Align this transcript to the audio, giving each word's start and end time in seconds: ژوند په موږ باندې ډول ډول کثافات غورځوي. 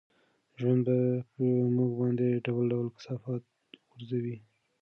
ژوند 0.59 0.87
په 1.33 1.45
موږ 1.75 1.91
باندې 1.99 2.27
ډول 2.45 2.65
ډول 2.71 2.87
کثافات 2.95 3.43
غورځوي. 3.89 4.37